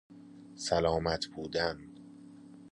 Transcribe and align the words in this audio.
سلامت 0.55 1.25
بودن 1.27 1.79